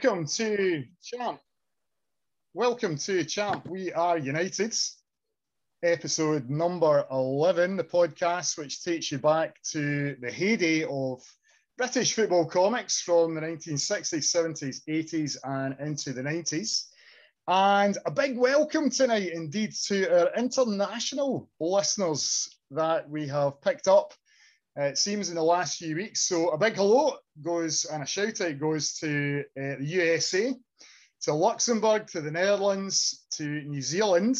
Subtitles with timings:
[0.00, 1.40] welcome to Champ.
[2.54, 3.66] Welcome to Champ.
[3.66, 4.72] We are United.
[5.82, 11.20] Episode number 11, the podcast which takes you back to the heyday of
[11.76, 16.84] British football comics from the 1960s, 70s, 80s, and into the 90s.
[17.48, 24.14] And a big welcome tonight, indeed, to our international listeners that we have picked up
[24.80, 26.22] it seems in the last few weeks.
[26.22, 30.54] So a big hello goes and a shout out goes to uh, the USA,
[31.22, 34.36] to Luxembourg, to the Netherlands, to New Zealand,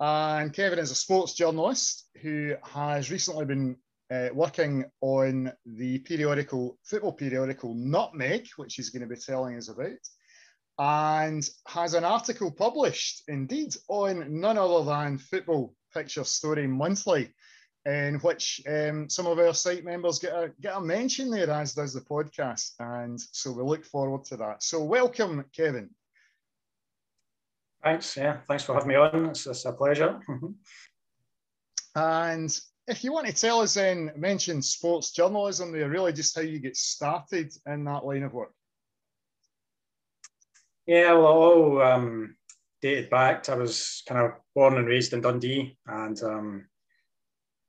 [0.00, 3.76] And Kevin is a sports journalist who has recently been
[4.10, 9.68] uh, working on the periodical, football periodical Nutmeg, which he's going to be telling us
[9.68, 9.90] about,
[10.78, 17.34] and has an article published indeed on none other than Football Picture Story Monthly,
[17.84, 21.74] in which um, some of our site members get a, get a mention there, as
[21.74, 22.70] does the podcast.
[22.78, 24.62] And so we look forward to that.
[24.62, 25.90] So, welcome, Kevin.
[27.82, 28.16] Thanks.
[28.16, 29.26] Yeah, thanks for having me on.
[29.26, 30.20] It's, it's a pleasure.
[31.94, 36.42] and if you want to tell us and mention sports journalism there, really just how
[36.42, 38.52] you get started in that line of work.
[40.86, 42.36] Yeah, well, all um,
[42.82, 43.48] dated back.
[43.48, 46.66] I was kind of born and raised in Dundee, and um,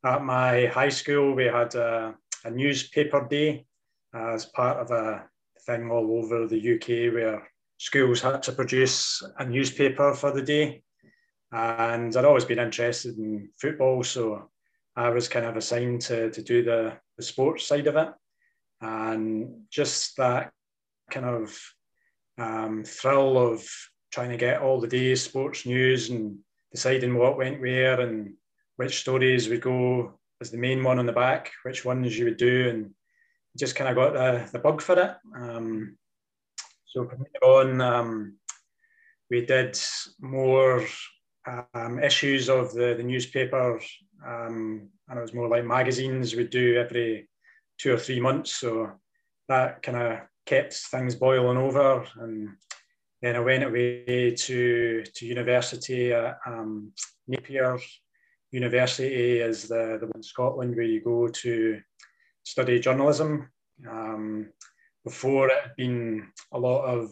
[0.04, 3.66] at my high school we had a, a newspaper day
[4.14, 5.24] as part of a
[5.66, 7.51] thing all over the UK where
[7.82, 10.84] schools had to produce a newspaper for the day.
[11.52, 14.52] And I'd always been interested in football, so
[14.96, 18.10] I was kind of assigned to, to do the, the sports side of it.
[18.82, 20.52] And just that
[21.10, 21.60] kind of
[22.38, 23.68] um, thrill of
[24.12, 26.38] trying to get all the day's sports news and
[26.72, 28.36] deciding what went where and
[28.76, 32.38] which stories would go as the main one on the back, which ones you would
[32.38, 32.92] do, and
[33.58, 35.16] just kind of got the, the bug for it.
[35.36, 35.98] Um,
[36.92, 38.38] so from on, um,
[39.30, 39.80] we did
[40.20, 40.86] more
[41.74, 43.80] um, issues of the, the newspaper,
[44.28, 47.30] um, and it was more like magazines we'd do every
[47.80, 48.58] two or three months.
[48.58, 48.92] So
[49.48, 52.06] that kind of kept things boiling over.
[52.20, 52.50] And
[53.22, 56.92] then I went away to, to university at um,
[57.26, 57.80] Napier
[58.52, 61.80] University is the, the one in Scotland where you go to
[62.44, 63.50] study journalism.
[63.90, 64.50] Um,
[65.04, 67.12] before it had been a lot of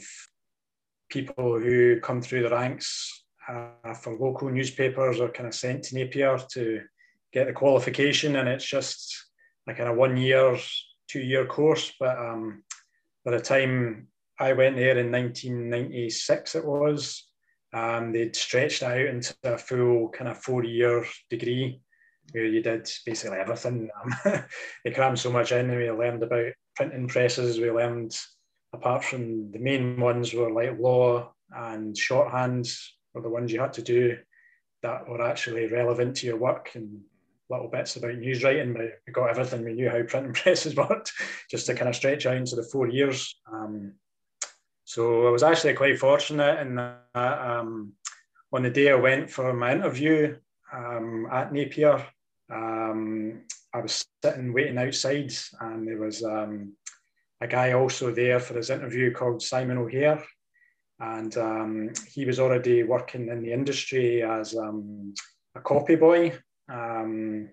[1.09, 5.95] people who come through the ranks uh, from local newspapers are kind of sent to
[5.95, 6.81] Napier to
[7.33, 9.11] get the qualification, and it's just
[9.67, 10.57] a kind of one year,
[11.07, 11.93] two year course.
[11.99, 12.63] But um,
[13.25, 14.07] by the time
[14.39, 17.27] I went there in 1996, it was,
[17.73, 21.81] um, they'd stretched out into a full kind of four year degree
[22.31, 23.89] where you did basically everything.
[24.03, 24.43] Um,
[24.85, 28.17] they crammed so much in, and we learned about printing presses we learned,
[28.71, 32.71] apart from the main ones were like law and shorthand
[33.13, 34.17] were the ones you had to do
[34.81, 37.01] that were actually relevant to your work and
[37.49, 39.65] little bits about news writing, but we got everything.
[39.65, 41.11] We knew how printing presses worked,
[41.51, 43.35] just to kind of stretch out into the four years.
[43.51, 43.95] Um,
[44.85, 47.91] so I was actually quite fortunate in that um,
[48.53, 50.37] on the day I went for my interview
[50.71, 52.07] um, at Napier,
[52.49, 53.41] um,
[53.73, 56.73] I was sitting waiting outside, and there was um,
[57.41, 60.23] a guy also there for his interview called Simon O'Hare,
[60.99, 65.13] and um, he was already working in the industry as um,
[65.55, 66.37] a copy boy.
[66.71, 67.49] Um,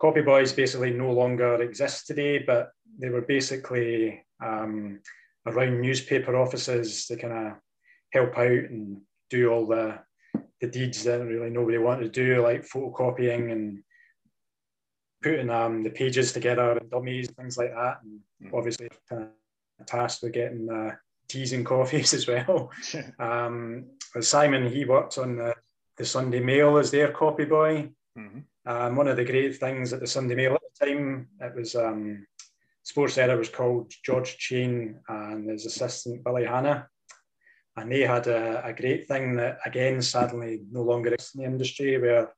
[0.00, 5.00] copy boys basically no longer exist today, but they were basically um,
[5.46, 7.52] around newspaper offices to kind of
[8.12, 9.00] help out and
[9.30, 9.98] do all the
[10.60, 13.82] the deeds that really nobody wanted to do, like photocopying and
[15.24, 18.00] putting um, the pages together and dummies, and things like that.
[18.02, 18.56] And mm.
[18.56, 20.94] obviously, kind of tasked with getting uh,
[21.28, 22.70] teas and coffees as well.
[23.18, 23.86] um,
[24.20, 25.54] Simon, he worked on the,
[25.96, 27.90] the, Sunday Mail as their copy boy.
[28.16, 28.40] Mm-hmm.
[28.66, 31.28] Um, one of the great things at the Sunday Mail at the time.
[31.40, 32.26] It was um,
[32.82, 36.86] sports editor was called George Cheyne and his assistant Billy Hanna.
[37.76, 41.46] And they had a, a great thing that, again, sadly no longer exists in the
[41.48, 42.32] industry where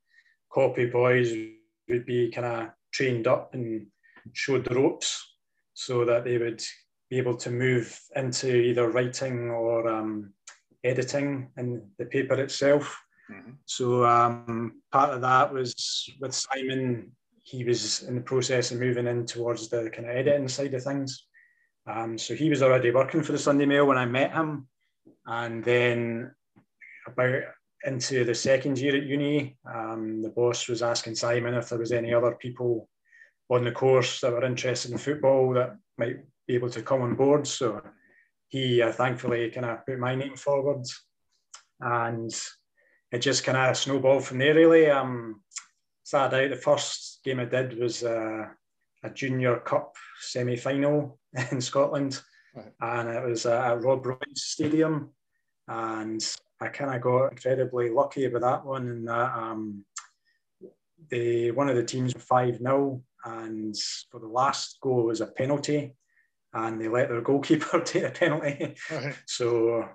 [0.51, 1.35] copy boys
[1.89, 3.87] would be kind of trained up and
[4.33, 5.09] showed the ropes
[5.75, 6.63] so that they would
[7.11, 10.33] be able to move into either writing or um,
[10.83, 12.99] editing in the paper itself.
[13.31, 13.53] Mm-hmm.
[13.67, 15.75] So um, part of that was
[16.21, 17.13] with Simon.
[17.43, 20.83] He was in the process of moving in towards the kind of editing side of
[20.83, 21.27] things.
[21.87, 24.67] Um, so he was already working for the Sunday Mail when I met him,
[25.27, 26.35] and then
[27.07, 27.43] about
[27.87, 31.93] into the second year at uni, um, the boss was asking Simon if there was
[31.93, 32.89] any other people
[33.49, 36.17] on the course that were interested in football that might
[36.49, 37.47] be able to come on board.
[37.47, 37.81] So
[38.49, 40.85] he uh, thankfully kind of put my name forward,
[41.81, 42.31] and
[43.13, 44.55] it just kind of snowballed from there.
[44.55, 45.43] Really, um,
[46.03, 48.47] started out the first game I did was uh,
[49.03, 51.19] a junior cup semi final
[51.53, 52.21] in Scotland,
[52.55, 52.73] right.
[52.81, 55.11] and it was uh, at Rob Royce Stadium,
[55.69, 56.21] and
[56.61, 59.85] I kind of got incredibly lucky with that one, and that um,
[61.11, 63.77] the one of the teams were five 0 and
[64.11, 65.95] for the last goal was a penalty,
[66.53, 68.75] and they let their goalkeeper take a penalty.
[68.91, 69.13] Okay.
[69.27, 69.89] So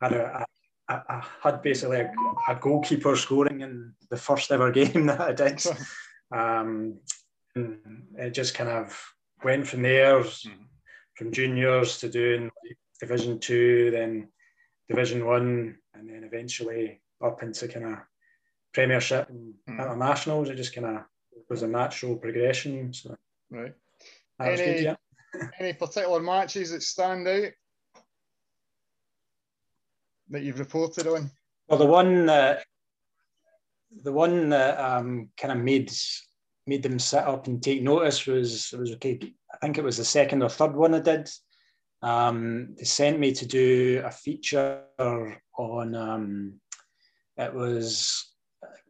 [0.00, 0.46] I had, a,
[0.88, 2.12] I, I had basically a,
[2.48, 5.62] a, goalkeeper scoring in the first ever game that I did.
[6.32, 6.98] Um,
[7.54, 7.78] and
[8.16, 8.98] it just kind of
[9.44, 10.62] went from there, mm-hmm.
[11.16, 12.50] from juniors to doing
[12.98, 14.28] Division Two, then
[14.90, 17.98] Division One, and then eventually up into kind of
[18.72, 19.80] Premiership and mm-hmm.
[19.80, 20.48] internationals.
[20.48, 21.02] It just kind of
[21.48, 22.92] was a natural progression.
[22.92, 23.16] So
[23.50, 23.72] right.
[24.40, 24.96] Any, good, yeah.
[25.60, 27.50] any particular matches that stand out
[30.30, 31.30] that you've reported on?
[31.68, 32.64] Well, the one that
[34.02, 35.92] the one that um, kind of made
[36.66, 39.18] made them sit up and take notice was was okay.
[39.52, 41.28] I think it was the second or third one I did.
[42.02, 45.94] Um, they sent me to do a feature on.
[45.94, 46.60] Um,
[47.36, 48.30] it was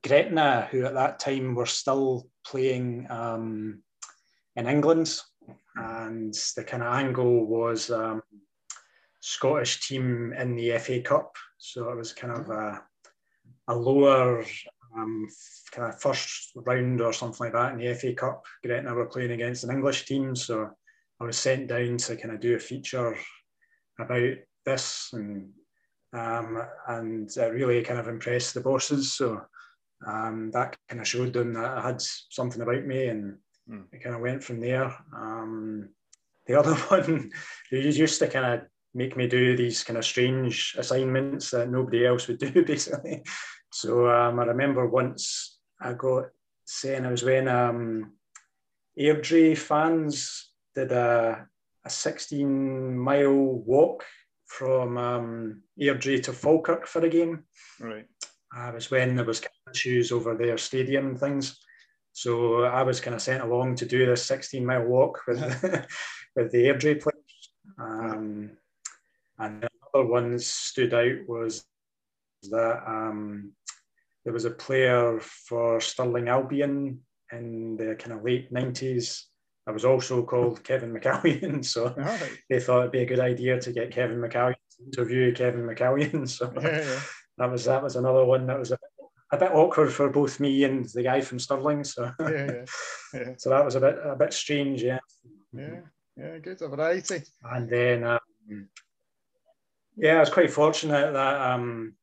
[0.02, 3.82] Gretna, who at that time were still playing um,
[4.56, 5.20] in England,
[5.76, 8.22] and the kind of angle was um,
[9.20, 11.34] Scottish team in the FA Cup.
[11.58, 12.82] So it was kind of a,
[13.68, 14.44] a lower
[14.96, 15.28] um,
[15.70, 18.44] kind of first round or something like that in the FA Cup.
[18.64, 20.70] Gretna were playing against an English team, so
[21.20, 23.16] I was sent down to kind of do a feature
[23.98, 25.50] about this and
[26.12, 29.12] um, and it really kind of impressed the bosses.
[29.12, 29.42] So
[30.06, 33.36] um, that kind of showed them that I had something about me, and
[33.70, 33.84] mm.
[33.92, 34.92] it kind of went from there.
[35.14, 35.90] Um,
[36.46, 37.30] the other one,
[37.70, 38.60] they used to kind of
[38.92, 43.22] make me do these kind of strange assignments that nobody else would do, basically.
[43.72, 46.24] So um, I remember once I got
[46.64, 48.12] saying I was when um,
[48.98, 51.46] Airdrie fans did a,
[51.84, 54.04] a 16 mile walk
[54.46, 57.44] from um, Airdrie to Falkirk for a game.
[57.80, 58.06] Right.
[58.52, 61.58] I was when there was issues over their stadium and things.
[62.12, 65.40] So I was kind of sent along to do this 16 mile walk with
[66.36, 67.50] with the Airdrie players.
[67.78, 68.50] Um,
[69.38, 71.64] and another one that stood out was
[72.50, 73.52] that um,
[74.24, 77.00] there was a player for Stirling Albion
[77.32, 79.22] in the kind of late 90s.
[79.70, 82.38] I was also called Kevin McCallion, so right.
[82.48, 86.28] they thought it'd be a good idea to get Kevin McCallion to interview Kevin McCallion.
[86.28, 87.00] So yeah, yeah
[87.38, 88.78] that was that was another one that was a,
[89.32, 91.84] a, bit awkward for both me and the guy from Stirling.
[91.84, 92.64] So yeah,
[93.14, 94.98] yeah, so that was a bit a bit strange, yeah.
[95.52, 95.80] Yeah,
[96.16, 97.22] yeah, good a variety.
[97.44, 98.68] And then um,
[99.96, 101.94] yeah, I was quite fortunate that um,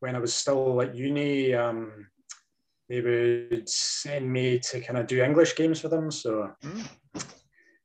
[0.00, 2.09] when I was still at uni, um,
[2.90, 6.10] they would send me to kind of do English games for them.
[6.10, 6.86] So mm.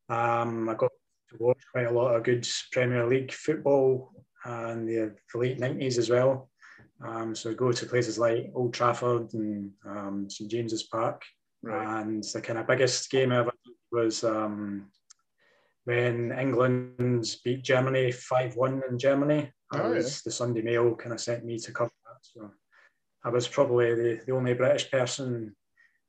[0.09, 0.91] um, I got
[1.29, 4.11] to watch quite a lot of good Premier League football
[4.45, 6.49] and the, the late 90s as well.
[7.05, 11.21] Um, so go to places like Old Trafford and um, St James's Park.
[11.61, 12.01] Right.
[12.01, 13.51] And the kind of biggest game ever
[13.91, 14.87] was um,
[15.83, 19.51] when England beat Germany 5 1 in Germany.
[19.71, 20.01] Oh, yeah.
[20.01, 22.17] The Sunday Mail kind of sent me to cover that.
[22.21, 22.49] So
[23.25, 25.55] I was probably the, the only British person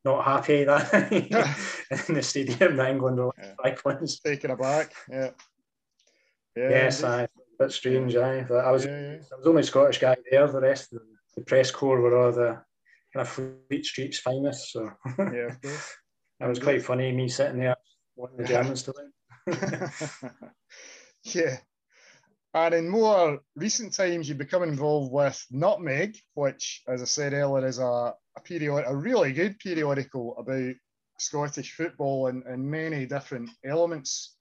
[0.05, 0.93] not happy that
[2.09, 3.55] in the stadium that England were yeah.
[3.63, 4.07] 5 1.
[4.25, 4.93] Taken aback.
[5.11, 5.31] Yeah.
[6.55, 7.27] yeah yes, I
[7.59, 8.47] bit strange, aye.
[8.51, 9.17] I was, yeah.
[9.33, 10.47] I was only Scottish guy there.
[10.47, 11.01] The rest of
[11.35, 12.61] the press corps were all the
[13.15, 14.73] kind of Fleet Street's finest.
[14.73, 15.55] So yeah,
[16.39, 17.13] that was quite funny.
[17.13, 17.77] Me sitting there
[18.15, 19.91] wanting the Germans to win.
[21.25, 21.57] yeah.
[22.57, 27.67] And in more recent times, you've become involved with Nutmeg, which, as I said earlier,
[27.67, 30.75] is a, a period, a really good periodical about
[31.19, 34.37] Scottish football and, and many different elements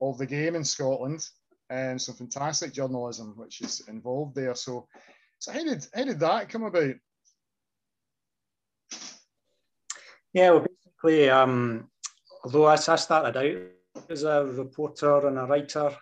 [0.00, 1.24] of the game in Scotland,
[1.70, 4.56] and some fantastic journalism which is involved there.
[4.56, 4.88] So,
[5.38, 6.94] so how did how did that come about?
[10.32, 11.88] Yeah, well, basically, um,
[12.42, 15.96] although I, I started out as a reporter and a writer,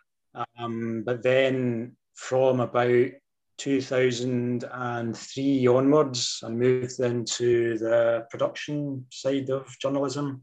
[0.58, 3.10] um, but then from about
[3.58, 10.42] 2003 onwards, I moved into the production side of journalism.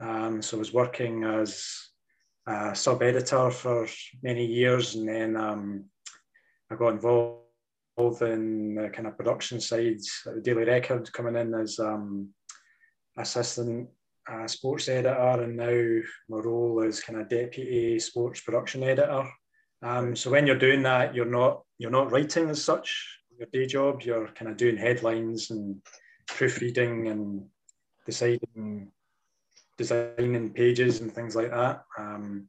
[0.00, 1.66] Um, so I was working as
[2.46, 3.86] a sub editor for
[4.22, 5.84] many years, and then um,
[6.70, 7.42] I got involved
[8.22, 12.30] in the kind of production side at the Daily Record, coming in as um,
[13.16, 13.88] assistant
[14.30, 19.24] uh, sports editor, and now my role is kind of deputy sports production editor.
[19.82, 23.18] Um, so when you're doing that, you're not you're not writing as such.
[23.38, 25.82] Your day job, you're kind of doing headlines and
[26.28, 27.44] proofreading and
[28.06, 28.92] deciding,
[29.76, 31.82] designing pages and things like that.
[31.98, 32.48] Um,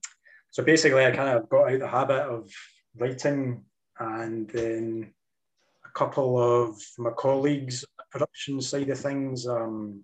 [0.52, 2.52] so basically, I kind of got out the habit of
[2.98, 3.64] writing,
[4.00, 5.14] and then
[5.86, 10.04] a couple of my colleagues, production side of things, um,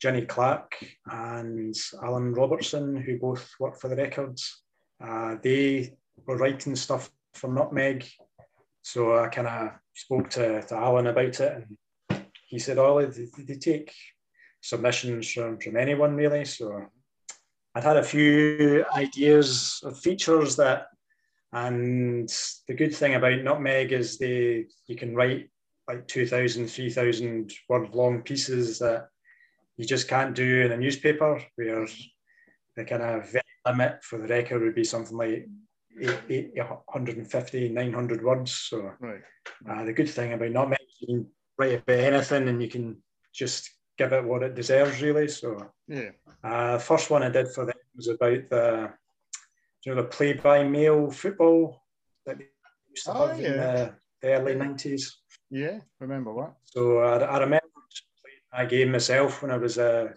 [0.00, 0.76] Jenny Clark
[1.06, 4.62] and Alan Robertson, who both work for the records,
[5.02, 5.94] uh, they
[6.26, 8.06] were writing stuff for Nutmeg.
[8.82, 11.66] So I kind of spoke to, to Alan about it,
[12.10, 13.92] and he said, "Oh, they, they take
[14.60, 16.86] submissions from, from anyone really." So
[17.74, 20.86] I'd had a few ideas of features that,
[21.52, 22.28] and
[22.68, 25.50] the good thing about Nutmeg is they you can write
[25.88, 29.08] like 2,000, 3,000 word long pieces that
[29.76, 31.86] you just can't do in a newspaper, where
[32.76, 33.34] the kind of
[33.66, 35.48] limit for the record would be something like
[35.98, 38.52] 150, 900 words.
[38.52, 39.22] So right.
[39.68, 41.26] uh, the good thing about not can
[41.58, 42.96] write about anything and you can
[43.34, 45.28] just give it what it deserves, really.
[45.28, 46.10] So yeah.
[46.42, 48.90] Uh, first one I did for them was about the,
[49.84, 51.82] you know, the play-by-mail football
[52.24, 52.46] that they
[52.90, 53.48] used to oh, have yeah.
[53.48, 55.12] in the, the early 90s.
[55.50, 56.54] Yeah, remember what?
[56.64, 57.66] So I, I remember
[58.56, 60.14] that game myself when I was a,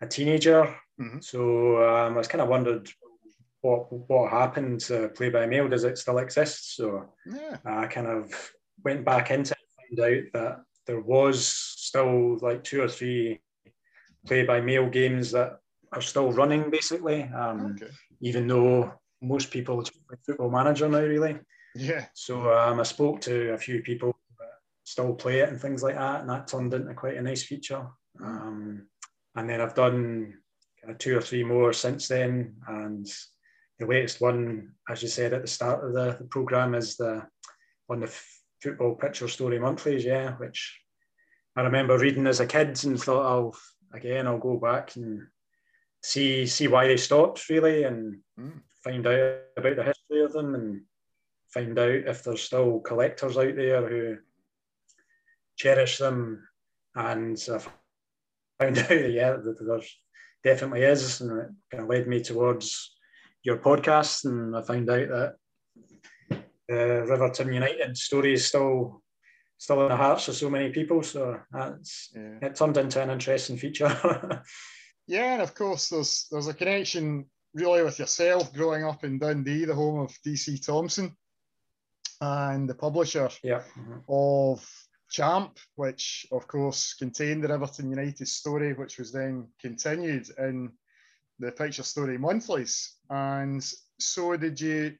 [0.00, 0.74] a teenager.
[1.00, 1.20] Mm-hmm.
[1.20, 2.88] So um, I was kind of wondered
[3.60, 5.68] what what happened to play by mail?
[5.68, 6.76] Does it still exist?
[6.76, 7.56] So yeah.
[7.64, 8.32] I kind of
[8.84, 13.40] went back into it and found out that there was still like two or three
[14.26, 15.58] play by mail games that
[15.92, 17.24] are still running basically.
[17.24, 17.92] Um, okay.
[18.20, 19.84] Even though most people
[20.24, 21.38] football manager now really.
[21.74, 22.06] Yeah.
[22.14, 24.16] So um, I spoke to a few people
[24.86, 27.88] still play it and things like that, and that turned into quite a nice feature.
[28.22, 28.86] Um,
[29.34, 30.34] and then I've done
[30.80, 33.04] kind of two or three more since then, and
[33.80, 37.26] the latest one, as you said at the start of the, the program, is the
[37.90, 38.20] on the
[38.62, 40.04] football picture story monthlies.
[40.04, 40.80] Yeah, which
[41.56, 43.56] I remember reading as a kid and thought, I'll
[43.92, 45.26] again, I'll go back and
[46.00, 48.60] see see why they stopped really, and mm.
[48.84, 50.82] find out about the history of them, and
[51.48, 54.16] find out if there's still collectors out there who
[55.56, 56.46] cherish them.
[56.94, 57.58] And I
[58.62, 59.80] found out, yeah, that there
[60.44, 62.96] definitely is, and it kind of led me towards
[63.42, 65.34] your podcast, and I found out that
[66.68, 69.02] the Riverton United story is still
[69.58, 71.02] still in the hearts of so many people.
[71.02, 72.38] So that's yeah.
[72.42, 74.42] it turned into an interesting feature.
[75.06, 79.64] yeah, and of course there's there's a connection really with yourself growing up in Dundee,
[79.64, 81.16] the home of DC Thomson,
[82.20, 83.62] and the publisher yeah.
[83.78, 83.98] mm-hmm.
[84.08, 84.68] of
[85.10, 90.72] Champ, which of course contained the Riverton United story, which was then continued in
[91.38, 92.96] the Picture Story monthlies.
[93.10, 93.64] And
[93.98, 94.96] so, did you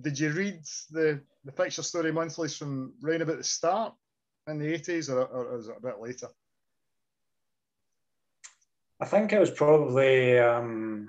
[0.00, 3.94] did you read the the Picture Story monthlies from round about the start
[4.48, 6.28] in the eighties, or, or was it a bit later?
[9.00, 10.38] I think it was probably.
[10.38, 11.08] Um,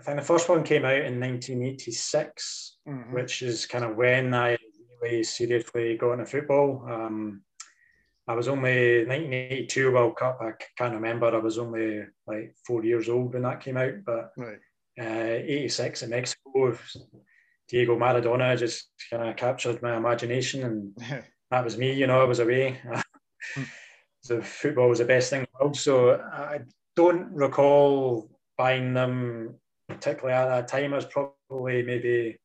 [0.00, 3.14] I think the first one came out in 1986, mm-hmm.
[3.14, 4.56] which is kind of when I
[5.00, 6.84] really seriously got into football.
[6.88, 7.42] Um,
[8.28, 10.38] I was only 1982 World Cup.
[10.40, 11.26] I can't remember.
[11.26, 13.94] I was only like four years old when that came out.
[14.04, 14.58] But right.
[15.00, 16.78] uh, 86 in Mexico,
[17.68, 21.92] Diego Maradona just kind of captured my imagination, and that was me.
[21.92, 22.80] You know, I was away.
[24.22, 25.76] so football was the best thing in the world.
[25.76, 26.60] So I
[26.94, 29.56] don't recall buying them
[29.88, 30.92] particularly at that time.
[30.92, 32.38] It was probably maybe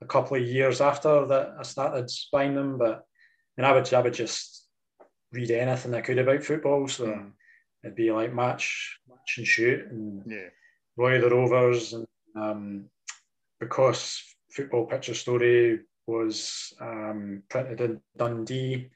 [0.00, 2.78] a couple of years after that I started buying them.
[2.78, 3.04] But
[3.56, 4.53] and I would I would just
[5.34, 6.88] read anything I could about football.
[6.88, 7.30] So mm.
[7.82, 10.48] it'd be like match, match and shoot, and yeah.
[10.96, 12.84] Roy the Rovers, and um,
[13.60, 18.90] because Football Picture Story was um, printed in Dundee,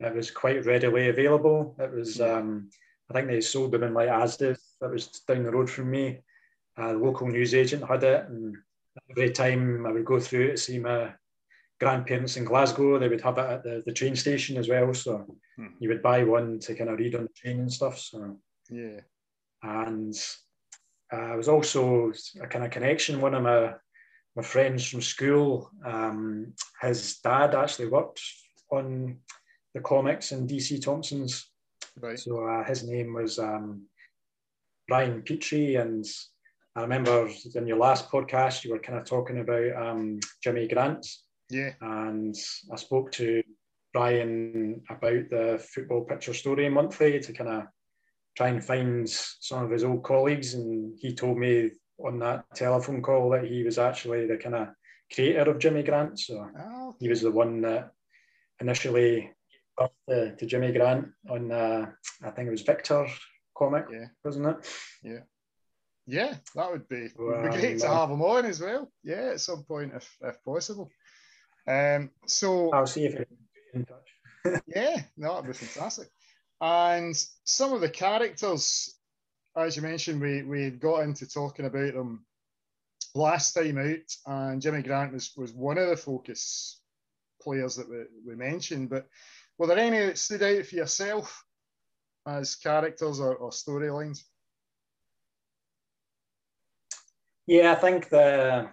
[0.00, 1.76] it was quite readily available.
[1.78, 2.70] It was, um,
[3.10, 6.20] I think they sold them in like Asda that was down the road from me.
[6.76, 8.56] Uh, the local newsagent had it, and
[9.10, 11.12] every time I would go through it to see my
[11.82, 14.94] grandparents in Glasgow, they would have it at the, the train station as well.
[14.94, 15.66] So hmm.
[15.80, 17.98] you would buy one to kind of read on the train and stuff.
[17.98, 18.38] So
[18.70, 19.00] yeah,
[19.62, 20.14] and
[21.12, 23.20] uh, I was also a kind of connection.
[23.20, 23.74] One of my
[24.36, 28.22] my friends from school, um, his dad actually worked
[28.70, 29.18] on
[29.74, 31.50] the comics in DC Thomson's.
[32.00, 32.18] Right.
[32.18, 33.86] So uh, his name was um,
[34.88, 36.06] Brian Petrie, and
[36.76, 41.06] I remember in your last podcast you were kind of talking about um, Jimmy Grant.
[41.52, 41.72] Yeah.
[41.80, 42.34] And
[42.72, 43.42] I spoke to
[43.92, 47.62] Brian about the Football Picture Story Monthly to kind of
[48.36, 53.02] try and find some of his old colleagues, and he told me on that telephone
[53.02, 54.68] call that he was actually the kind of
[55.14, 56.18] creator of Jimmy Grant.
[56.18, 57.90] So oh, he was the one that
[58.60, 59.30] initially
[60.08, 61.86] to, to Jimmy Grant on uh,
[62.24, 63.06] I think it was Victor
[63.56, 64.06] comic, yeah.
[64.24, 64.56] wasn't it?
[65.02, 65.20] Yeah.
[66.04, 68.90] Yeah, that would be, would be great to have him on as well.
[69.04, 70.90] Yeah, at some point if, if possible.
[71.66, 73.24] Um, so I'll see if
[73.74, 74.62] in touch.
[74.66, 76.08] yeah, no, that'd be fantastic.
[76.60, 78.96] And some of the characters,
[79.56, 82.24] as you mentioned, we we got into talking about them
[83.14, 86.80] last time out, and Jimmy Grant was was one of the focus
[87.40, 88.90] players that we, we mentioned.
[88.90, 89.06] But
[89.58, 91.44] were there any that stood out for yourself
[92.26, 94.22] as characters or, or storylines?
[97.46, 98.70] Yeah, I think the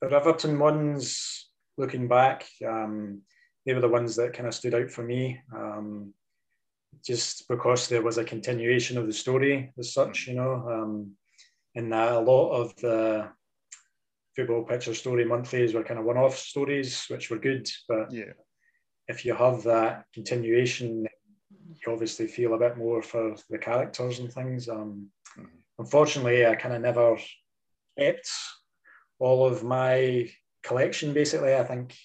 [0.00, 1.45] the Riverton ones,
[1.76, 3.22] looking back, um,
[3.64, 5.40] they were the ones that kind of stood out for me.
[5.54, 6.14] Um,
[7.04, 11.12] just because there was a continuation of the story as such, you know, um,
[11.74, 13.28] and that a lot of the
[14.34, 17.68] football picture story monthlies were kind of one-off stories, which were good.
[17.88, 18.32] But yeah,
[19.08, 21.06] if you have that continuation,
[21.68, 24.68] you obviously feel a bit more for the characters and things.
[24.68, 25.08] Um,
[25.38, 25.48] mm-hmm.
[25.78, 27.18] Unfortunately, I kind of never
[27.98, 28.30] kept
[29.18, 30.30] all of my
[30.66, 31.12] collection.
[31.12, 31.96] Basically, I think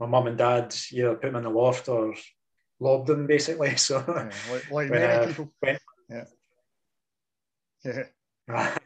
[0.00, 2.14] my mum and dad either put them in the loft or
[2.80, 3.26] lobbed them.
[3.26, 5.52] Basically, so yeah, like, like many people.
[5.62, 5.78] Went,
[6.08, 6.24] yeah.
[7.84, 8.04] Yeah.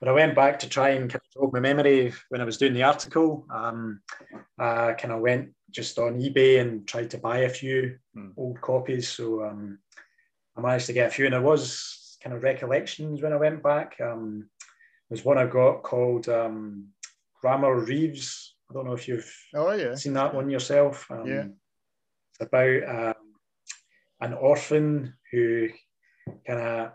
[0.00, 2.58] when I went back to try and kind of jog my memory when I was
[2.58, 4.00] doing the article, um,
[4.58, 8.32] I kind of went just on eBay and tried to buy a few mm.
[8.36, 9.08] old copies.
[9.08, 9.78] So um,
[10.56, 13.62] I managed to get a few, and there was kind of recollections when I went
[13.62, 13.96] back.
[14.00, 14.48] Um,
[15.08, 16.88] there's one I got called um,
[17.42, 18.54] Rammer Reeves.
[18.70, 19.94] I don't know if you've oh, yeah.
[19.94, 21.06] seen that one yourself.
[21.10, 21.44] Um, yeah.
[22.30, 23.34] It's about um,
[24.20, 25.68] an orphan who
[26.46, 26.90] kind of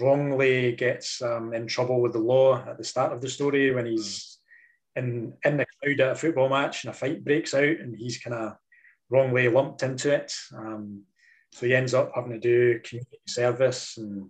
[0.00, 3.86] wrongly gets um, in trouble with the law at the start of the story when
[3.86, 4.38] he's
[4.96, 8.18] in in the crowd at a football match and a fight breaks out and he's
[8.18, 8.56] kind of
[9.10, 10.32] wrongly lumped into it.
[10.56, 11.02] Um,
[11.52, 14.28] so he ends up having to do community service and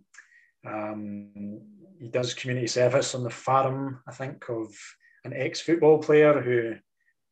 [0.67, 1.61] um,
[2.01, 4.75] he does community service on the farm, I think, of
[5.25, 6.75] an ex-football player who,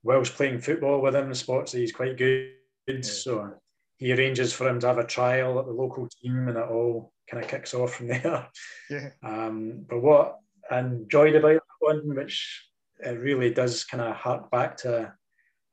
[0.03, 2.53] whilst playing football with him, spots that he's quite good.
[2.87, 3.01] Yeah.
[3.03, 3.55] So
[3.99, 7.13] he arranges for him to have a trial at the local team and it all
[7.29, 8.49] kind of kicks off from there.
[8.89, 9.11] Yeah.
[9.23, 10.39] Um, but what
[10.71, 12.67] I enjoyed about that one, which
[12.99, 15.13] it really does kind of hark back to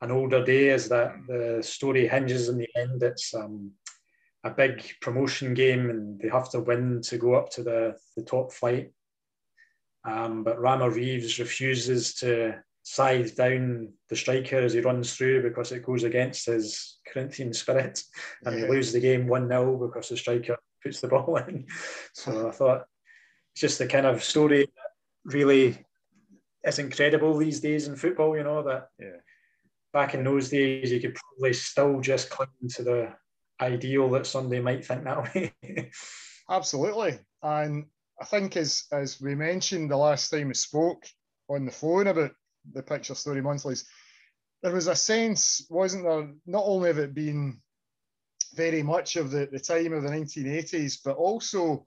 [0.02, 3.02] an older day, is that the story hinges in the end.
[3.02, 3.72] It's um,
[4.44, 8.24] a big promotion game and they have to win to go up to the, the
[8.24, 8.92] top flight.
[10.08, 15.74] Um, but Rama Reeves refuses to scythe down the striker as he runs through because
[15.74, 18.02] it goes against his Corinthian spirit
[18.46, 18.66] and yeah.
[18.66, 21.66] he loses the game 1 0 because the striker puts the ball in.
[22.14, 22.86] So I thought
[23.52, 25.78] it's just the kind of story that really
[26.64, 29.18] is incredible these days in football, you know, that yeah.
[29.92, 33.14] back in those days you could probably still just cling to the
[33.60, 35.54] ideal that somebody might think that way.
[36.50, 37.20] Absolutely.
[37.44, 37.88] And
[38.20, 41.06] I think as as we mentioned the last time we spoke
[41.50, 42.32] on the phone about
[42.74, 43.86] the picture story monthlies,
[44.62, 47.62] there was a sense, wasn't there, not only of it being
[48.56, 51.86] very much of the, the time of the 1980s, but also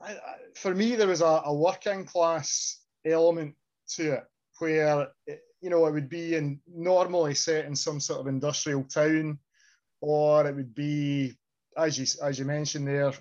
[0.00, 3.54] I, I, for me, there was a, a, working class element
[3.96, 4.24] to it
[4.58, 8.84] where, it, you know, it would be in normally set in some sort of industrial
[8.84, 9.38] town,
[10.00, 11.36] or it would be,
[11.76, 13.12] as you, as you mentioned there,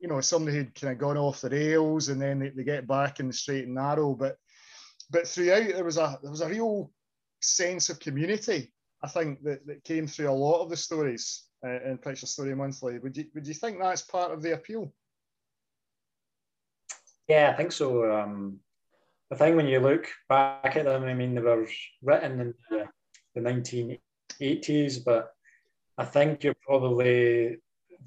[0.00, 2.88] you know, somebody who'd kind of gone off the rails and then they, they get
[2.88, 4.14] back in the straight and narrow.
[4.14, 4.36] But
[5.10, 6.90] but throughout there was a there was a real
[7.40, 8.72] sense of community.
[9.02, 12.54] I think that, that came through a lot of the stories uh, in Picture Story
[12.54, 12.98] Monthly.
[12.98, 14.92] Would you would you think that's part of the appeal?
[17.28, 18.10] Yeah, I think so.
[18.10, 18.58] Um,
[19.30, 21.68] I think when you look back at them, I mean, they were
[22.02, 22.88] written in the,
[23.36, 23.40] the
[24.40, 25.30] 1980s, but
[25.96, 27.58] I think you're probably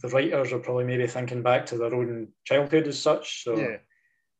[0.02, 3.44] the writers are probably maybe thinking back to their own childhood as such.
[3.44, 3.78] So yeah.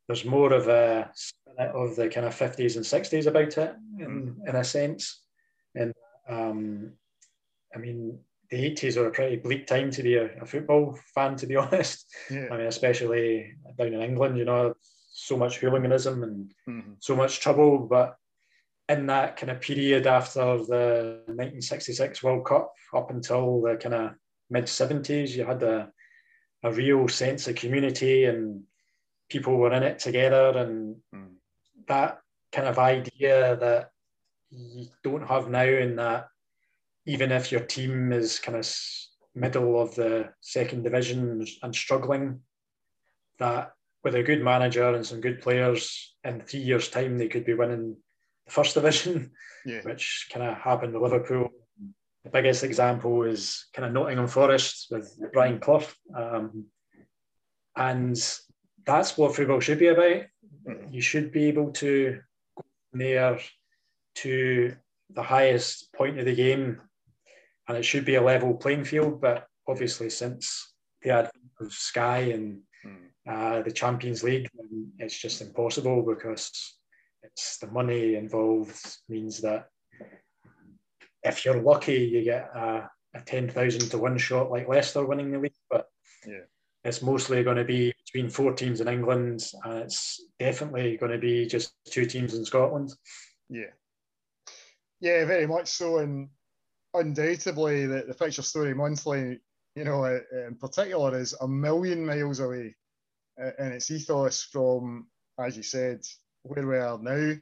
[0.06, 1.10] there's more of a
[1.58, 5.22] of the kind of 50s and 60s about it in, in a sense.
[5.74, 5.94] And
[6.28, 6.92] um,
[7.74, 8.18] I mean,
[8.50, 11.56] the 80s are a pretty bleak time to be a, a football fan, to be
[11.56, 12.06] honest.
[12.30, 12.48] Yeah.
[12.50, 14.74] I mean, especially down in England, you know,
[15.12, 16.92] so much hooliganism and mm-hmm.
[16.98, 17.78] so much trouble.
[17.78, 18.16] But
[18.88, 24.10] in that kind of period after the 1966 World Cup up until the kind of
[24.50, 25.90] mid 70s, you had a,
[26.62, 28.62] a real sense of community and
[29.28, 30.56] people were in it together.
[30.56, 31.34] And mm.
[31.88, 32.18] that
[32.52, 33.90] kind of idea that
[34.50, 36.28] you don't have now in that
[37.06, 38.70] even if your team is kind of
[39.34, 42.40] middle of the second division and struggling,
[43.38, 47.44] that with a good manager and some good players in three years' time, they could
[47.44, 47.96] be winning
[48.46, 49.32] the first division,
[49.64, 49.80] yeah.
[49.82, 51.50] which kind of happened to Liverpool.
[52.24, 55.86] The biggest example is kind of Nottingham Forest with Brian Clough.
[56.16, 56.66] Um,
[57.76, 58.16] and
[58.86, 60.22] that's what football should be about.
[60.90, 62.20] You should be able to
[62.56, 63.38] go there
[64.16, 64.74] to
[65.10, 66.80] the highest point of the game
[67.68, 69.20] and it should be a level playing field.
[69.20, 73.08] But obviously, since the advent of Sky and mm.
[73.28, 74.48] uh, the Champions League,
[74.98, 76.50] it's just impossible because
[77.22, 79.68] it's the money involved means that
[81.24, 85.30] if you're lucky, you get a, a ten thousand to one shot like Leicester winning
[85.30, 85.88] the league, but
[86.26, 86.44] yeah.
[86.84, 91.18] it's mostly going to be between four teams in England, and it's definitely going to
[91.18, 92.92] be just two teams in Scotland.
[93.48, 93.72] Yeah,
[95.00, 96.28] yeah, very much so, and
[96.92, 99.40] undoubtedly the, the Picture Story Monthly,
[99.74, 102.74] you know, in particular, is a million miles away
[103.58, 105.06] in its ethos from,
[105.38, 106.00] as you said,
[106.42, 107.34] where we are now.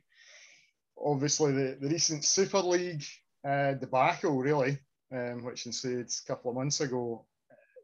[1.05, 3.05] Obviously, the, the recent Super League
[3.45, 4.79] uh, debacle, really,
[5.13, 7.27] um, which ensued a couple of months ago,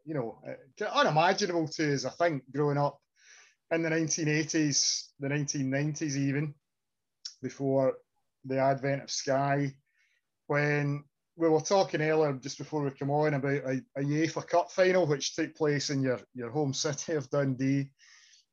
[0.05, 2.99] you know, uh, unimaginable to us, I think, growing up
[3.71, 6.53] in the 1980s, the 1990s, even
[7.41, 7.93] before
[8.45, 9.73] the advent of Sky,
[10.47, 11.03] when
[11.35, 15.35] we were talking earlier just before we come on about a, UEFA Cup final, which
[15.35, 17.91] took place in your, your home city of Dundee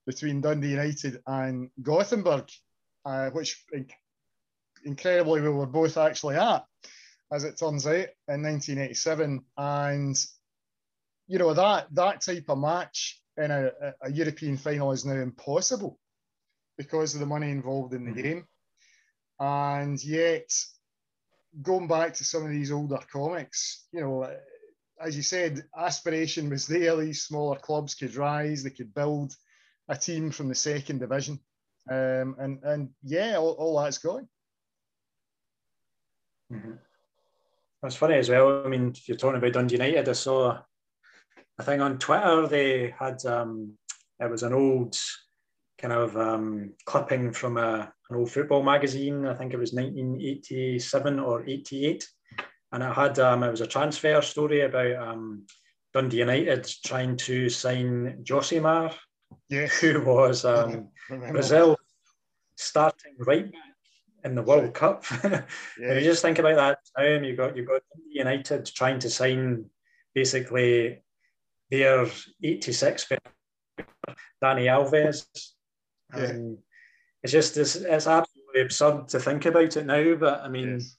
[0.06, 2.48] between Dundee United and Gothenburg,
[3.04, 3.64] uh, which
[4.84, 6.64] incredibly we were both actually at,
[7.32, 9.44] as it turns out, in 1987.
[9.56, 10.16] And
[11.28, 13.70] you know that that type of match in a,
[14.02, 15.98] a European final is now impossible
[16.78, 18.22] because of the money involved in the mm-hmm.
[18.22, 18.46] game.
[19.38, 20.50] And yet,
[21.62, 24.30] going back to some of these older comics, you know,
[25.00, 26.96] as you said, aspiration was there.
[26.96, 29.34] These smaller clubs could rise, they could build
[29.88, 31.38] a team from the second division.
[31.90, 34.28] Um, and, and yeah, all, all that's going.
[36.52, 36.72] Mm-hmm.
[37.82, 38.64] That's funny as well.
[38.64, 40.58] I mean, if you're talking about Dundee United, I saw
[41.58, 42.46] a thing on Twitter.
[42.46, 43.74] They had, um,
[44.18, 44.96] it was an old
[45.78, 49.26] kind of um, clipping from a, an old football magazine.
[49.26, 52.08] I think it was 1987 or 88.
[52.72, 55.44] And it had, um, it was a transfer story about um,
[55.92, 58.94] Dundee United trying to sign Josimar,
[59.48, 59.78] yes.
[59.78, 61.76] who was um, Brazil
[62.56, 63.75] starting right back
[64.26, 65.04] in the World Cup.
[65.24, 65.42] yeah.
[65.78, 69.66] if you just think about that time, you got you got United trying to sign
[70.14, 71.02] basically
[71.70, 72.06] their
[72.42, 73.06] 86
[74.42, 75.26] Dani Alves
[76.14, 76.24] yeah.
[76.26, 76.58] Um,
[77.22, 80.14] it's just it's, it's absolutely absurd to think about it now.
[80.14, 80.96] But I mean, yes.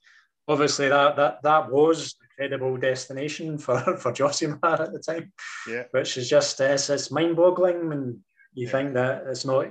[0.48, 5.32] obviously that that that was a credible destination for for Josimar at the time.
[5.70, 5.84] Yeah.
[5.92, 8.20] Which is just it's, it's mind-boggling when
[8.54, 8.72] you yeah.
[8.72, 9.68] think that it's not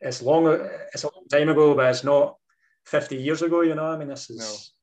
[0.00, 0.46] it's long
[0.92, 2.36] it's a long time ago, but it's not
[2.86, 3.86] 50 years ago, you know.
[3.86, 4.74] I mean, this is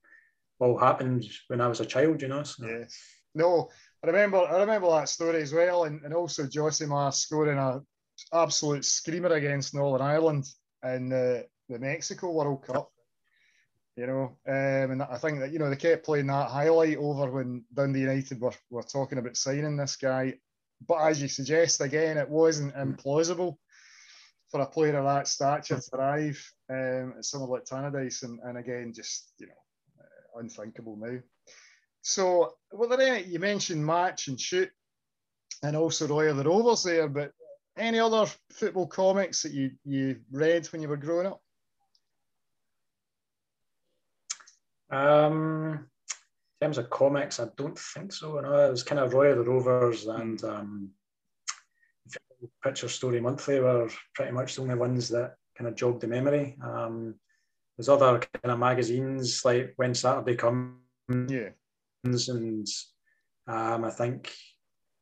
[0.60, 0.68] no.
[0.68, 2.44] all happened when I was a child, you know.
[2.44, 2.66] So.
[2.66, 2.98] Yes.
[3.34, 3.70] No,
[4.04, 7.82] I remember I remember that story as well, and, and also Josimar scoring a
[8.34, 10.46] absolute screamer against Northern Ireland
[10.84, 12.92] in the, the Mexico World Cup.
[13.96, 17.30] You know, um, and I think that you know they kept playing that highlight over
[17.30, 20.36] when Dundee United were, were talking about signing this guy.
[20.88, 23.58] But as you suggest, again, it wasn't implausible
[24.50, 28.58] for a player of that stature to arrive um, at somewhere like Tannadice, and, and
[28.58, 29.54] again, just you know,
[30.00, 31.20] uh, unthinkable now.
[32.02, 34.70] So, well, there you mentioned match and shoot,
[35.64, 37.32] and also Roy of the Rovers there, but
[37.78, 41.42] any other football comics that you you read when you were growing up?
[44.92, 45.88] Um,
[46.60, 48.40] in terms of comics, I don't think so.
[48.40, 50.90] No, it was kind of Roy of the Rovers and um,
[52.64, 56.58] Picture Story Monthly were pretty much the only ones that kind of jogged the memory.
[56.64, 57.16] Um,
[57.78, 60.76] there's other kind of magazines like When Saturday Comes,
[61.08, 61.50] yeah,
[62.04, 62.68] and
[63.48, 64.34] um, I think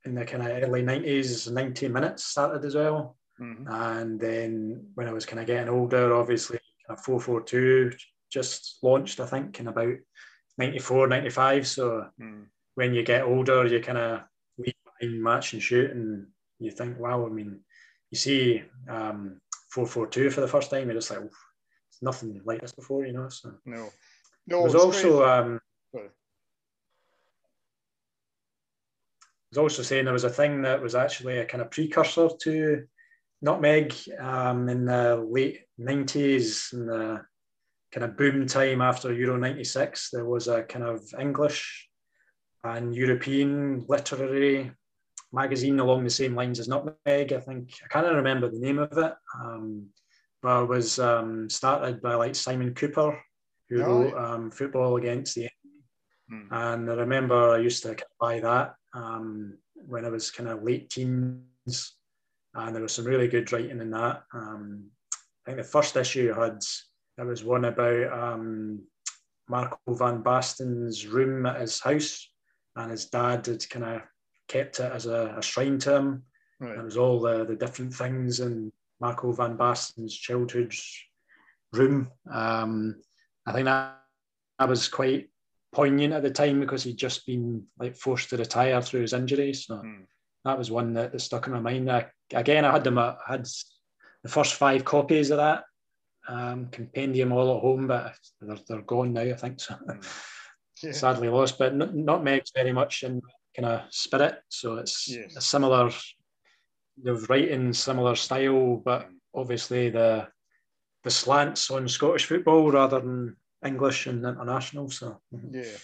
[0.05, 3.17] in the kind of early 90s, 90 minutes started as well.
[3.39, 3.67] Mm-hmm.
[3.69, 7.97] And then when I was kind of getting older, obviously, kind of 442
[8.29, 9.95] just launched, I think, in about
[10.57, 11.67] 94, 95.
[11.67, 12.45] So mm.
[12.75, 14.21] when you get older, you kind of
[14.57, 16.27] leave behind match and shoot, and
[16.59, 17.59] you think, wow, I mean,
[18.11, 19.39] you see um,
[19.71, 23.29] 442 for the first time, you're just like, it's nothing like this before, you know.
[23.29, 23.89] So no,
[24.47, 24.61] no.
[24.61, 25.59] There's also um,
[29.49, 32.83] was also saying there was a thing that was actually a kind of precursor to
[33.41, 37.21] Nutmeg um, in the late 90s, in the
[37.91, 40.09] kind of boom time after Euro 96.
[40.11, 41.89] There was a kind of English
[42.63, 44.71] and European literary
[45.31, 47.33] magazine along the same lines as Nutmeg.
[47.33, 49.87] I think, I can't remember the name of it, um,
[50.41, 53.17] but it was um, started by like Simon Kuper,
[53.69, 55.53] who oh, wrote um, Football Against the Enemy.
[56.29, 56.53] Hmm.
[56.53, 60.89] And I remember I used to buy that um, when I was kind of late
[60.89, 61.95] teens,
[62.53, 64.23] and there was some really good writing in that.
[64.33, 66.59] Um, I think the first issue had
[67.17, 68.81] there was one about um,
[69.49, 72.29] Marco van Basten's room at his house,
[72.75, 74.01] and his dad had kind of
[74.49, 76.23] kept it as a, a shrine to him.
[76.59, 76.75] Right.
[76.75, 80.75] There was all the, the different things in Marco van Basten's childhood
[81.71, 82.11] room.
[82.29, 83.01] Um,
[83.45, 84.01] I think that,
[84.57, 85.29] that was quite
[85.71, 89.67] poignant at the time because he'd just been like forced to retire through his injuries.
[89.67, 90.03] So mm.
[90.43, 91.89] that was one that, that, stuck in my mind.
[91.89, 92.97] I, again, I had them.
[92.97, 93.47] I had
[94.23, 95.63] the first five copies of that
[96.27, 99.21] um, compendium all at home, but they're, they're gone now.
[99.21, 99.75] I think so.
[99.75, 100.05] Mm.
[100.81, 100.93] Yeah.
[100.93, 103.21] Sadly lost, but not, Nutmeg's very much in
[103.59, 104.35] kind of spirit.
[104.49, 105.35] So it's yes.
[105.35, 105.91] a similar,
[107.01, 110.27] the writing similar style, but obviously the
[111.03, 114.89] the slants on Scottish football rather than English and international.
[114.89, 115.55] So mm-hmm.
[115.55, 115.77] yeah.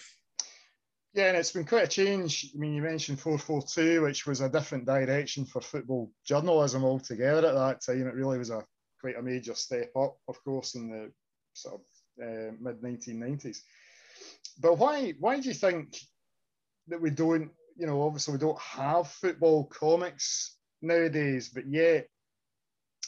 [1.14, 2.50] Yeah, and it's been quite a change.
[2.54, 7.54] I mean, you mentioned 442, which was a different direction for football journalism altogether at
[7.54, 8.06] that time.
[8.06, 8.62] It really was a
[9.00, 11.10] quite a major step up, of course, in the
[11.54, 13.60] sort of uh, mid 1990s.
[14.60, 15.96] But why why do you think
[16.88, 22.08] that we don't, you know, obviously we don't have football comics nowadays, but yet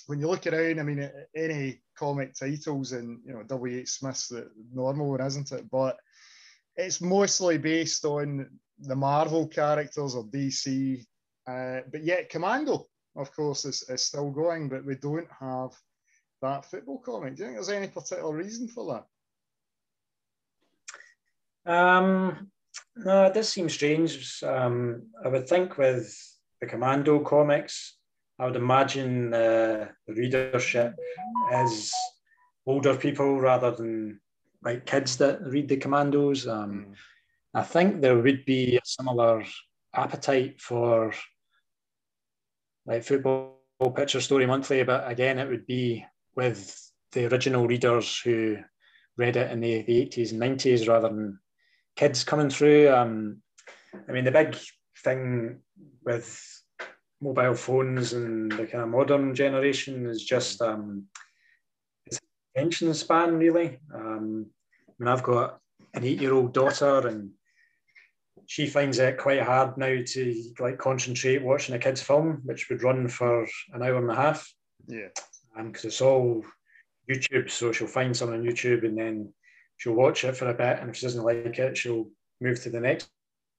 [0.07, 3.81] when you look around, I mean, any comic titles and you know W.
[3.81, 3.91] H.
[3.91, 5.71] Smith's the normal one, isn't it?
[5.71, 5.99] But
[6.77, 11.05] it's mostly based on the Marvel characters or DC.
[11.47, 15.71] Uh, but yet Commando, of course, is, is still going, but we don't have
[16.41, 17.35] that football comic.
[17.35, 19.05] Do you think there's any particular reason for
[21.67, 21.73] that?
[21.73, 22.51] Um,
[22.97, 24.43] no, it does seem strange.
[24.43, 26.15] Um, I would think with
[26.61, 27.97] the Commando comics,
[28.39, 30.95] I would imagine uh, the readership
[31.53, 31.93] is
[32.67, 34.21] older people rather than
[34.63, 36.47] like kids that read the Commandos.
[36.47, 36.95] Um, mm.
[37.55, 39.45] I think there would be a similar
[39.95, 41.13] appetite for
[42.87, 43.61] like football
[43.95, 46.05] picture story monthly, but again, it would be
[46.37, 48.59] with the original readers who
[49.17, 51.39] read it in the, the 80s and 90s rather than
[51.99, 52.89] kids coming through.
[52.89, 53.43] Um,
[54.09, 54.57] I mean, the big
[55.03, 55.59] thing
[56.05, 56.63] with
[57.21, 61.07] mobile phones and the kind of modern generation is just um,
[62.07, 62.21] it's
[62.55, 63.81] attention span really.
[63.93, 64.47] Um,
[64.89, 65.59] I mean, I've got
[65.95, 67.31] an eight-year-old daughter, and
[68.47, 72.85] she finds it quite hard now to like concentrate watching a kid's film, which would
[72.85, 74.49] run for an hour and a half.
[74.87, 75.09] Yeah,
[75.57, 76.45] because um, it's all
[77.11, 79.33] YouTube, so she'll find something on YouTube and then
[79.79, 82.11] she'll watch it for a bit, and if she doesn't like it, she'll
[82.41, 83.09] move to the next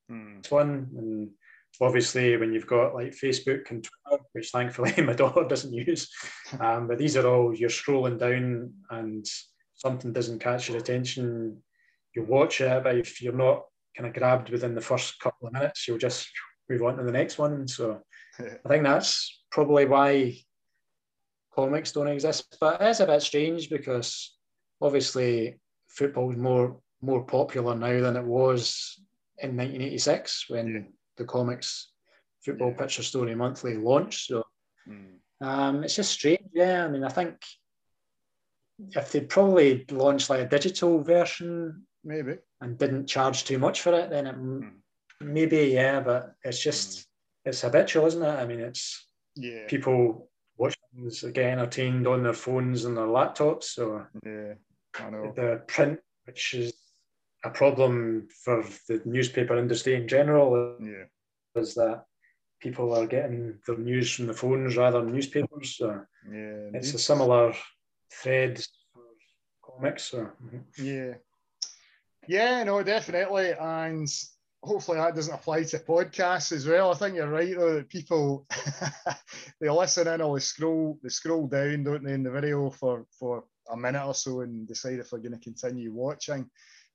[0.09, 0.49] mm.
[0.51, 1.29] one and
[1.81, 6.09] obviously when you've got like Facebook and Twitter, which thankfully my daughter doesn't use,
[6.59, 9.25] um, but these are all you're scrolling down and
[9.75, 11.61] something doesn't catch your attention,
[12.15, 13.63] you watch it, but if you're not
[13.95, 16.27] kind of grabbed within the first couple of minutes, you'll just
[16.69, 17.67] move on to the next one.
[17.67, 18.01] So
[18.39, 20.37] I think that's probably why
[21.53, 22.57] comics don't exist.
[22.59, 24.35] But it's a bit strange because
[24.81, 28.99] obviously football is more more popular now than it was
[29.37, 30.81] in 1986 when yeah
[31.19, 31.91] the comics
[32.43, 32.77] football yeah.
[32.77, 34.27] picture story monthly launched.
[34.27, 34.43] So
[34.89, 35.19] mm.
[35.41, 36.49] um, it's just strange.
[36.53, 37.35] Yeah, I mean, I think
[38.79, 43.93] if they probably launched like a digital version, maybe, and didn't charge too much for
[43.93, 44.71] it, then it mm.
[45.21, 45.99] maybe yeah.
[45.99, 47.05] But it's just mm.
[47.45, 48.39] it's habitual, isn't it?
[48.39, 49.67] I mean, it's yeah.
[49.67, 53.65] People watch things get entertained on their phones and their laptops.
[53.65, 54.53] So yeah,
[54.93, 56.73] the print, which is
[57.43, 61.05] a problem for the newspaper industry in general yeah.
[61.55, 62.05] is that
[62.59, 65.77] people are getting their news from the phones rather than newspapers.
[65.77, 67.53] So yeah, it's a similar
[68.11, 68.59] thread
[68.93, 69.03] for
[69.63, 70.03] comics.
[70.05, 70.29] So.
[70.77, 71.13] Yeah.
[72.27, 73.53] Yeah, no, definitely.
[73.53, 74.07] And
[74.61, 76.91] hopefully that doesn't apply to podcasts as well.
[76.91, 78.45] I think you're right though that people
[79.61, 83.05] they listen in or they scroll they scroll down, don't they, in the video for
[83.17, 86.49] for a minute or so and decide if they're going to continue watching.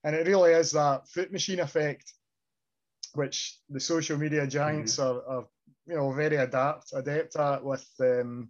[0.05, 2.13] And it really is that foot machine effect,
[3.15, 5.19] which the social media giants mm-hmm.
[5.31, 5.47] are, are,
[5.87, 8.49] you know, very adapt adept at with um,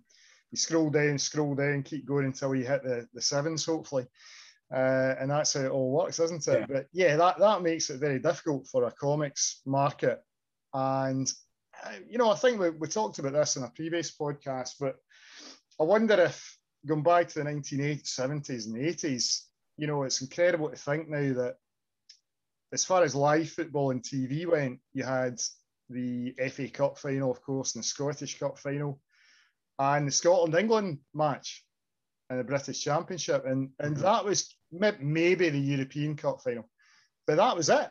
[0.50, 4.06] you scroll down, scroll down, keep going until you hit the, the sevens, hopefully.
[4.72, 6.60] Uh, and that's how it all works, isn't it?
[6.60, 6.66] Yeah.
[6.68, 10.20] But yeah, that, that makes it very difficult for a comics market.
[10.72, 11.30] And,
[11.84, 14.96] uh, you know, I think we, we talked about this in a previous podcast, but
[15.80, 19.42] I wonder if going back to the 1980s, 70s, and 80s,
[19.76, 21.56] you know, it's incredible to think now that
[22.72, 25.40] as far as live football and TV went, you had
[25.90, 29.00] the FA Cup final, of course, and the Scottish Cup final,
[29.78, 31.64] and the Scotland England match
[32.30, 33.44] and the British Championship.
[33.46, 34.04] And, and mm-hmm.
[34.04, 36.68] that was maybe the European Cup final.
[37.26, 37.90] But that was it,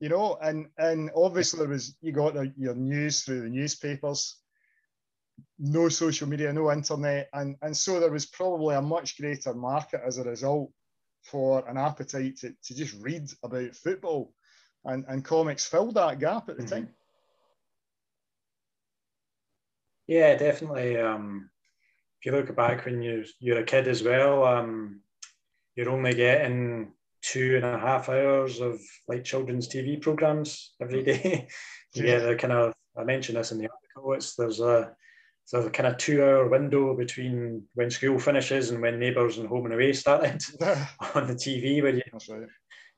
[0.00, 0.36] you know.
[0.42, 4.40] And and obviously there was you got the, your news through the newspapers,
[5.58, 10.00] no social media, no internet, and and so there was probably a much greater market
[10.04, 10.70] as a result
[11.22, 14.32] for an appetite to, to just read about football,
[14.84, 16.74] and and comics filled that gap at the mm-hmm.
[16.74, 16.88] time.
[20.06, 20.98] Yeah, definitely.
[20.98, 21.50] Um,
[22.20, 25.00] if you look back when you you're a kid as well, um,
[25.76, 26.92] you're only getting
[27.22, 31.48] two and a half hours of like children's TV programs every day.
[31.94, 32.18] you yeah.
[32.18, 34.12] get the kind of I mentioned this in the article.
[34.12, 34.94] It's there's a
[35.52, 39.48] there's a kind of two hour window between when school finishes and when neighbours and
[39.48, 40.42] home and away started
[41.14, 42.48] on the TV where you right.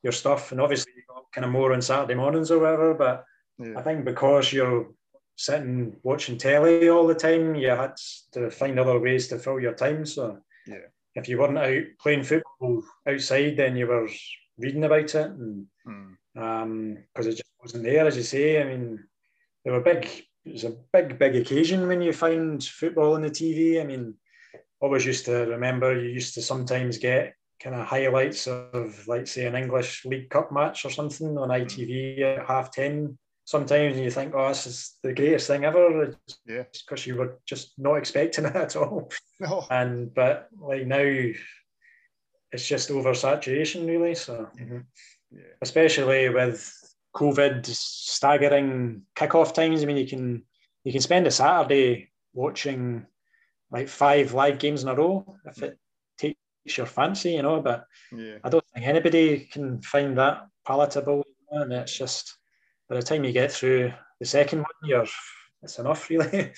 [0.02, 2.94] your stuff and obviously you got kind of more on Saturday mornings or whatever.
[2.94, 3.24] But
[3.58, 3.78] yeah.
[3.78, 4.88] I think because you're
[5.36, 7.94] sitting watching telly all the time, you had
[8.32, 10.06] to find other ways to fill your time.
[10.06, 10.86] So yeah.
[11.14, 14.08] if you weren't out playing football outside, then you were
[14.58, 16.06] reading about it, and because
[16.36, 16.62] mm.
[16.62, 18.60] um, it just wasn't there, as you say.
[18.60, 19.04] I mean,
[19.64, 20.08] there were big.
[20.46, 23.80] It was a big, big occasion when you find football on the TV.
[23.80, 24.14] I mean,
[24.80, 29.46] always used to remember you used to sometimes get kind of highlights of, like, say,
[29.46, 34.34] an English League Cup match or something on ITV at half ten sometimes you think,
[34.34, 36.14] oh, this is the greatest thing ever.
[36.46, 36.64] Yeah.
[36.72, 39.10] Because you were just not expecting it at all.
[39.40, 39.64] No.
[39.70, 41.04] And but like now
[42.52, 44.14] it's just oversaturation really.
[44.14, 44.80] So mm-hmm.
[45.30, 45.54] yeah.
[45.62, 46.72] especially with
[47.16, 49.82] COVID staggering kickoff times.
[49.82, 50.42] I mean you can
[50.84, 53.06] you can spend a Saturday watching
[53.70, 55.78] like five live games in a row if it
[56.18, 58.36] takes your fancy, you know, but yeah.
[58.44, 62.36] I don't think anybody can find that palatable and it's just
[62.88, 65.06] by the time you get through the second one, you're
[65.62, 66.52] it's enough really.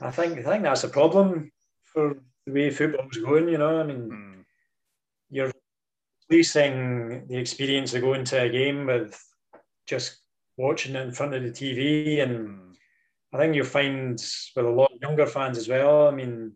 [0.00, 1.50] I think I think that's a problem
[1.84, 2.14] for
[2.46, 3.48] the way football's going.
[3.48, 4.44] You know, I mean, mm.
[5.30, 5.52] you're
[6.28, 9.20] replacing the experience of going to a game with
[9.92, 10.18] just
[10.56, 12.58] watching it in front of the TV, and.
[13.34, 14.12] I think you'll find
[14.56, 16.06] with a lot of younger fans as well.
[16.06, 16.52] I mean,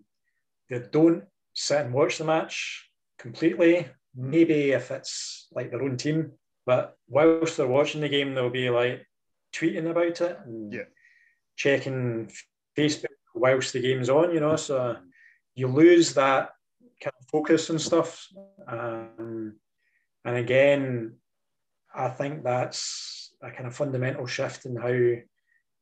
[0.69, 3.89] they don't sit and watch the match completely.
[4.15, 6.33] Maybe if it's like their own team,
[6.67, 9.07] but whilst they're watching the game, they'll be like
[9.55, 10.83] tweeting about it and yeah.
[11.57, 12.31] checking
[12.77, 14.57] Facebook whilst the game's on, you know.
[14.57, 14.97] So
[15.55, 16.51] you lose that
[17.03, 18.29] kind of focus and stuff.
[18.69, 19.57] Um,
[20.25, 21.15] and again,
[21.95, 25.23] I think that's a kind of fundamental shift in how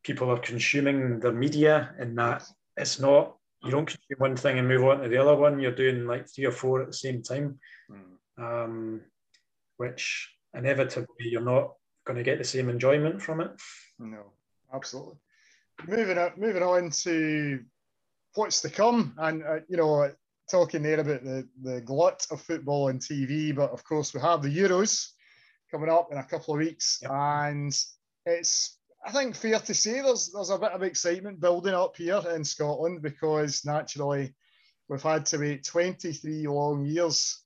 [0.02, 2.44] people are consuming their media, in that
[2.76, 5.58] it's not you don't consume one thing and move on to the other one.
[5.58, 7.58] You're doing like three or four at the same time,
[7.90, 8.04] mm.
[8.38, 9.00] um,
[9.78, 11.72] which inevitably you're not
[12.04, 13.50] going to get the same enjoyment from it.
[13.98, 14.32] No,
[14.72, 15.16] absolutely.
[15.88, 17.60] Moving on, moving on to
[18.34, 20.10] what's to come, and uh, you know,
[20.50, 24.42] talking there about the the glut of football and TV, but of course we have
[24.42, 25.13] the Euros
[25.74, 27.10] coming up in a couple of weeks, yep.
[27.10, 27.76] and
[28.26, 32.22] it's I think fair to say there's there's a bit of excitement building up here
[32.32, 34.32] in Scotland because naturally
[34.88, 37.42] we've had to wait 23 long years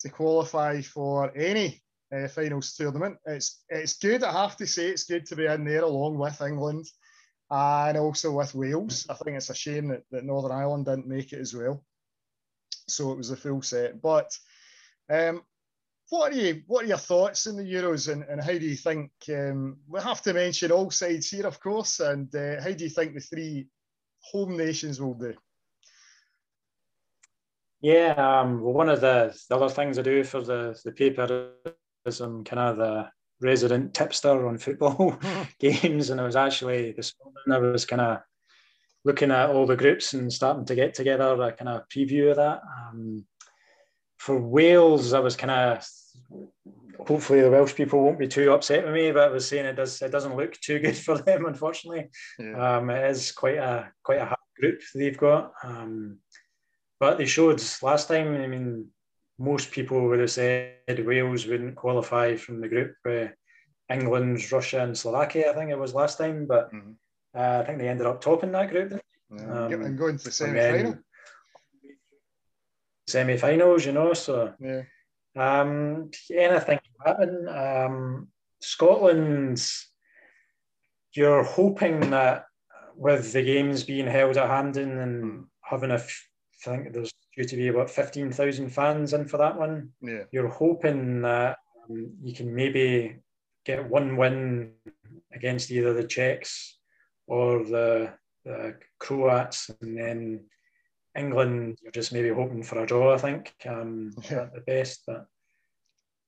[0.00, 1.82] to qualify for any
[2.14, 3.18] uh, finals tournament.
[3.26, 4.24] It's it's good.
[4.24, 6.86] I have to say, it's good to be in there along with England
[7.50, 9.06] and also with Wales.
[9.10, 11.84] I think it's a shame that, that Northern Ireland didn't make it as well.
[12.88, 14.00] So it was a full set.
[14.00, 14.34] But
[15.10, 15.42] um,
[16.10, 16.62] what are you?
[16.66, 19.10] What are your thoughts in the Euros, and, and how do you think?
[19.28, 22.00] Um, we have to mention all sides here, of course.
[22.00, 23.66] And uh, how do you think the three
[24.20, 25.34] home nations will do?
[27.80, 31.50] Yeah, um, well, one of the, the other things I do for the, the paper
[32.04, 33.08] is I'm kind of the
[33.40, 35.18] resident tipster on football
[35.58, 38.18] games, and I was actually this morning I was kind of
[39.04, 42.36] looking at all the groups and starting to get together a kind of preview of
[42.36, 42.60] that.
[42.64, 43.24] Um,
[44.18, 45.86] for Wales, I was kind of
[47.06, 49.76] hopefully the Welsh people won't be too upset with me, but I was saying it
[49.76, 52.08] does it doesn't look too good for them, unfortunately.
[52.38, 52.78] Yeah.
[52.78, 55.52] Um, it is quite a quite a hard group they've got.
[55.62, 56.18] Um,
[56.98, 58.34] but they showed last time.
[58.34, 58.88] I mean,
[59.38, 63.32] most people would have said Wales wouldn't qualify from the group with
[63.90, 65.50] England, Russia, and Slovakia.
[65.50, 66.92] I think it was last time, but mm-hmm.
[67.34, 68.98] uh, I think they ended up topping that group.
[69.30, 70.98] Yeah, um, and going to the semi final.
[73.06, 74.12] Semi finals, you know.
[74.12, 74.82] So yeah.
[75.36, 77.48] Um, anything can happen.
[77.48, 78.28] Um,
[78.60, 79.88] Scotland's,
[81.12, 82.46] you're hoping that
[82.96, 86.00] with the games being held at Hampden and having a, I
[86.64, 89.90] think there's due to be about 15,000 fans in for that one.
[90.00, 90.22] Yeah.
[90.32, 93.16] You're hoping that um, you can maybe
[93.66, 94.72] get one win
[95.34, 96.78] against either the Czechs
[97.26, 100.44] or the, the Croats and then
[101.16, 104.42] England, you're just maybe hoping for a draw, I think, um, yeah.
[104.42, 105.02] at the best.
[105.06, 105.26] But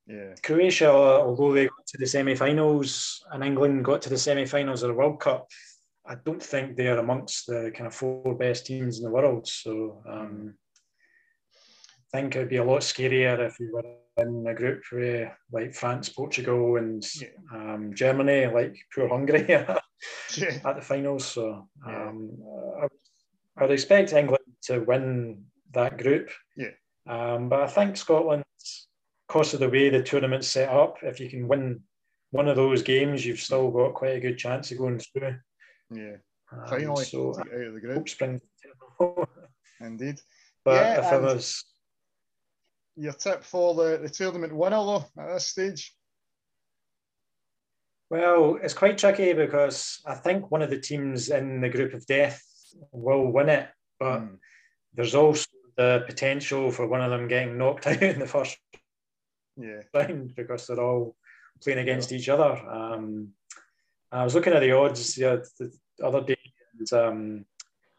[0.06, 0.34] yeah.
[0.42, 4.94] Croatia, although they got to the semi-finals and England got to the semi-finals of the
[4.94, 5.48] World Cup,
[6.06, 9.46] I don't think they're amongst the kind of four best teams in the world.
[9.46, 10.54] So um,
[12.14, 13.82] I think it'd be a lot scarier if we were
[14.16, 17.28] in a group where like France, Portugal, and yeah.
[17.52, 19.82] um, Germany, like poor Hungary at
[20.38, 21.26] the finals.
[21.26, 22.88] So um, yeah.
[23.58, 26.30] I, would expect England to win that group.
[26.56, 26.70] Yeah.
[27.06, 28.44] Um, but I think Scotland,
[29.26, 31.80] because of the way the tournament's set up, if you can win
[32.30, 35.36] one of those games, you've still got quite a good chance of going through.
[35.90, 36.16] Yeah.
[36.52, 38.08] Um, Finally, so out of the group.
[38.08, 38.40] Spring.
[39.80, 40.20] Indeed.
[40.64, 41.64] But yeah, if it was
[42.98, 45.94] your tip for the, the tournament winner though at this stage?
[48.10, 52.06] Well, it's quite tricky because I think one of the teams in the group of
[52.06, 52.42] death
[52.90, 53.68] will win it,
[54.00, 54.38] but mm.
[54.94, 58.58] There's also the potential for one of them getting knocked out in the first
[59.56, 59.80] yeah.
[59.94, 61.16] round because they're all
[61.62, 62.18] playing against yeah.
[62.18, 62.52] each other.
[62.68, 63.28] Um,
[64.10, 66.38] I was looking at the odds the, the other day,
[66.78, 67.44] and um,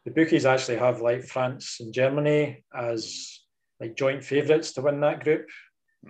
[0.04, 3.40] the bookies actually have like France and Germany as
[3.78, 5.48] like joint favourites to win that group.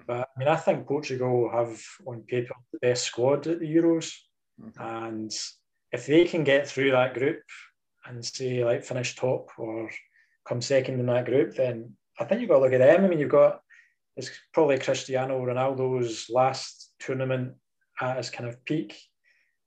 [0.07, 4.13] But I mean, I think Portugal have on paper the best squad at the Euros,
[4.61, 4.85] okay.
[4.85, 5.33] and
[5.93, 7.43] if they can get through that group
[8.07, 9.91] and say like finish top or
[10.51, 13.05] come second in that group, then I think you've got to look at them.
[13.05, 13.61] I mean, you've got
[14.17, 17.55] it's probably Cristiano Ronaldo's last tournament
[18.01, 19.01] at his kind of peak,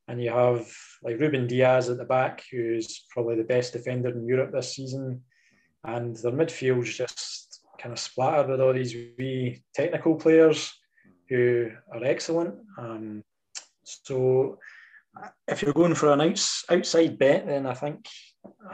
[0.09, 0.67] and you have
[1.01, 5.21] like Ruben Dias at the back, who's probably the best defender in Europe this season,
[5.85, 10.71] and their midfield's just kind of splattered with all these wee technical players
[11.29, 12.55] who are excellent.
[12.77, 13.23] Um,
[13.83, 14.59] so
[15.47, 18.05] if you're going for an outs, outside bet, then I think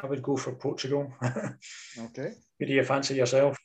[0.01, 1.11] I would go for Portugal.
[1.23, 2.33] okay.
[2.59, 3.57] Who do you fancy yourself?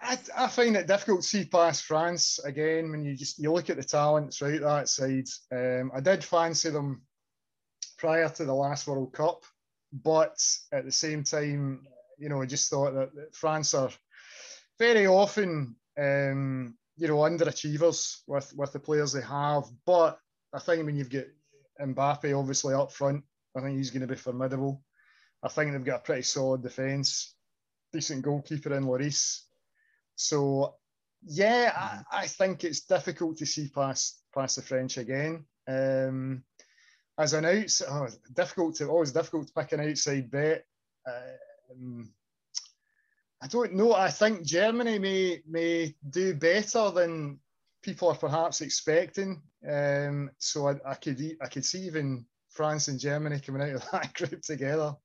[0.00, 3.68] I, I find it difficult to see past France again when you just you look
[3.68, 5.26] at the talents right that side.
[5.52, 7.02] Um, I did fancy them
[7.96, 9.42] prior to the last World Cup,
[9.92, 10.38] but
[10.72, 11.86] at the same time,
[12.16, 13.90] you know, I just thought that France are
[14.78, 19.64] very often, um, you know, underachievers with with the players they have.
[19.84, 20.18] But
[20.52, 21.24] I think when you've got
[21.80, 23.24] Mbappe obviously up front,
[23.56, 24.82] I think he's going to be formidable.
[25.42, 27.34] I think they've got a pretty solid defence,
[27.92, 29.42] decent goalkeeper in Lloris.
[30.16, 30.74] So,
[31.22, 31.72] yeah,
[32.10, 35.44] I, I, think it's difficult to see past past the French again.
[35.66, 36.44] Um,
[37.18, 40.64] as an outside, oh, difficult to always difficult to pick an outside bet.
[41.06, 42.12] Um,
[43.40, 43.94] I don't know.
[43.94, 47.38] I think Germany may may do better than
[47.82, 49.42] people are perhaps expecting.
[49.68, 53.84] Um, so I, I, could I could see even France and Germany coming out of
[53.92, 54.96] that group together.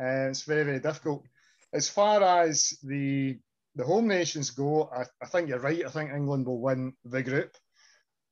[0.00, 1.24] Uh, it's very very difficult.
[1.72, 3.38] As far as the
[3.74, 5.84] the home nations go, I, I think you're right.
[5.84, 7.54] I think England will win the group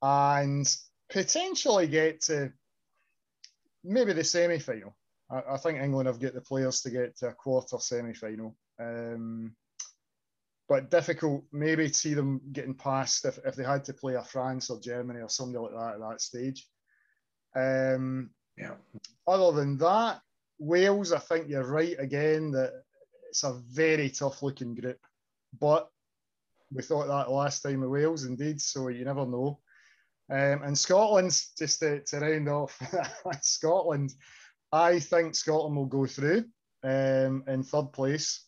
[0.02, 0.66] and
[1.10, 2.52] potentially get to
[3.82, 4.96] maybe the semi final.
[5.30, 8.56] I, I think England have got the players to get to a quarter semi final.
[8.80, 9.54] Um,
[10.68, 14.22] but difficult maybe to see them getting past if, if they had to play a
[14.22, 16.66] France or Germany or somebody like that at that stage.
[17.54, 18.74] Um, yeah.
[19.26, 20.20] Other than that,
[20.58, 22.72] Wales, I think you're right again that
[23.28, 24.98] it's a very tough looking group.
[25.58, 25.88] But
[26.72, 29.60] we thought that last time with Wales, indeed, so you never know.
[30.30, 32.80] Um, and Scotland's just to, to round off
[33.42, 34.14] Scotland,
[34.72, 36.44] I think Scotland will go through
[36.82, 38.46] um, in third place.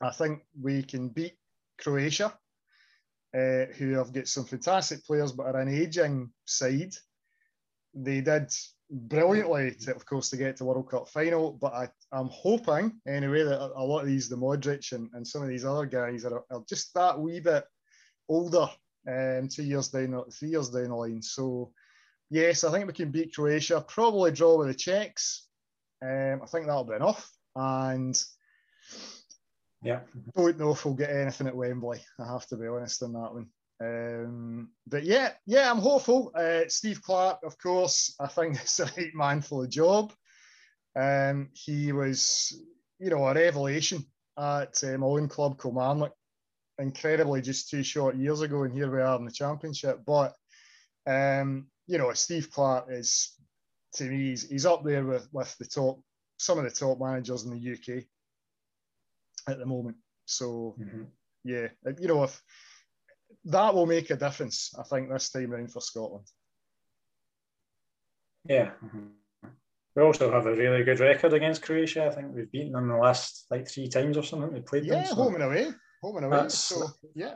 [0.00, 1.34] I think we can beat
[1.78, 2.36] Croatia,
[3.34, 6.94] uh, who have got some fantastic players but are an ageing side.
[7.94, 8.50] They did
[8.92, 11.52] brilliantly, to, of course, to get to World Cup final.
[11.52, 15.42] But I, am hoping, anyway, that a lot of these, the Modric and, and some
[15.42, 17.64] of these other guys, are, are just that wee bit
[18.28, 18.68] older
[19.08, 21.22] um, two years down, three years down the line.
[21.22, 21.72] So,
[22.30, 23.84] yes, I think we can beat Croatia.
[23.86, 25.48] Probably draw with the Czechs.
[26.02, 27.30] Um, I think that'll be enough.
[27.56, 28.20] And
[29.82, 30.00] yeah,
[30.36, 32.00] don't know if we'll get anything at Wembley.
[32.18, 33.48] I have to be honest on that one.
[33.82, 36.30] Um, but yeah, yeah, I'm hopeful.
[36.34, 40.12] Uh, Steve Clarke, of course, I think is a right man for the job.
[40.94, 42.56] Um, he was,
[42.98, 44.04] you know, a revelation
[44.38, 46.12] at uh, my own club, Kilmarnock.
[46.78, 50.00] Incredibly, just two short years ago, and here we are in the championship.
[50.06, 50.34] But
[51.06, 53.36] um, you know, Steve Clarke is
[53.94, 56.00] to me, he's, he's up there with with the top,
[56.38, 58.04] some of the top managers in the UK
[59.48, 59.96] at the moment.
[60.24, 61.02] So mm-hmm.
[61.44, 61.68] yeah,
[62.00, 62.42] you know, if
[63.46, 66.26] that will make a difference, I think this time around for Scotland.
[68.48, 68.70] Yeah.
[68.84, 69.48] Mm-hmm.
[69.94, 72.06] We also have a really good record against Croatia.
[72.06, 74.52] I think we've beaten them the last like three times or something.
[74.52, 75.02] We played yeah, them.
[75.02, 75.14] Yeah, so.
[75.16, 75.70] home and away.
[76.02, 76.36] Home and away.
[76.38, 77.34] That's, so yeah,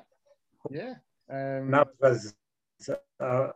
[0.71, 0.95] yeah.
[1.31, 2.35] Um, that was
[3.21, 3.51] a,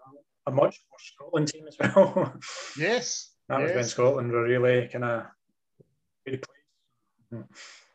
[0.46, 2.34] a much more Scotland team as well.
[2.78, 3.32] yes.
[3.48, 3.68] that yes.
[3.68, 5.26] was when Scotland were really kind of
[6.26, 6.46] good
[7.30, 7.46] players.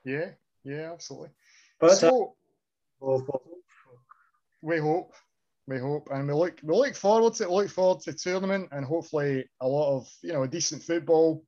[0.03, 0.29] Yeah,
[0.63, 1.29] yeah, absolutely.
[1.79, 3.41] But uh, so, uh, we'll,
[4.65, 5.13] we hope,
[5.67, 9.45] we hope, and we look we look forward to look forward to tournament and hopefully
[9.61, 11.43] a lot of you know decent football.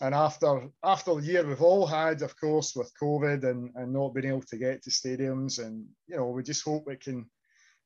[0.00, 4.14] And after after the year we've all had, of course, with COVID and, and not
[4.14, 7.26] being able to get to stadiums, and you know we just hope it can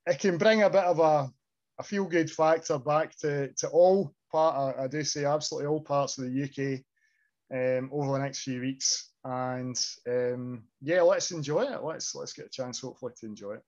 [0.07, 1.31] it can bring a bit of a,
[1.79, 4.77] a feel good factor back to to all part.
[4.77, 6.83] I, I do say absolutely all parts of the UK
[7.57, 11.83] um, over the next few weeks, and um, yeah, let's enjoy it.
[11.83, 13.63] Let's let's get a chance hopefully to enjoy it.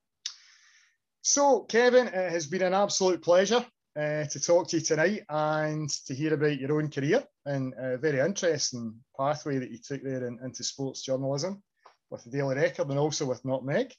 [1.24, 3.64] So, Kevin, it has been an absolute pleasure
[3.96, 7.96] uh, to talk to you tonight and to hear about your own career and a
[7.96, 11.62] very interesting pathway that you took there in, into sports journalism
[12.10, 13.94] with the Daily Record and also with Nutmeg.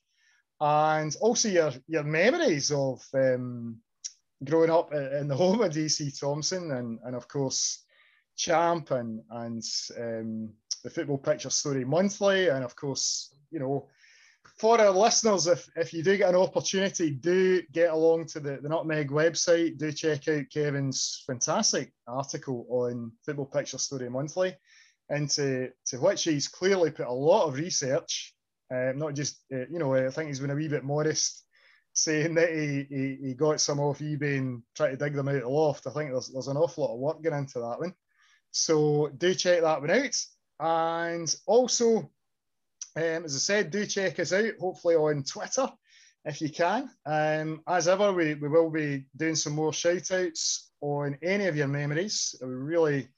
[0.59, 3.77] And also your, your memories of um,
[4.43, 7.85] growing up in the home of DC Thomson and, and of course,
[8.35, 9.63] Champ and, and
[9.97, 10.49] um,
[10.83, 13.87] the Football Picture Story Monthly, and of course, you know,
[14.63, 18.59] for our listeners, if, if you do get an opportunity, do get along to the,
[18.61, 19.77] the Nutmeg website.
[19.77, 24.55] Do check out Kevin's fantastic article on Football Picture Story Monthly,
[25.09, 28.33] into to which he's clearly put a lot of research.
[28.71, 31.43] Um, not just, uh, you know, I think he's been a wee bit modest
[31.91, 35.35] saying that he, he, he, got some off eBay and tried to dig them out
[35.35, 35.87] of the loft.
[35.87, 37.93] I think there's, there's an awful lot of work going into that one.
[38.51, 40.15] So do check that one out.
[40.61, 42.09] And also,
[42.95, 45.69] um, as I said, do check us out, hopefully on Twitter
[46.25, 46.89] if you can.
[47.05, 51.55] Um, as ever, we, we will be doing some more shout outs on any of
[51.55, 52.35] your memories.
[52.41, 53.09] Really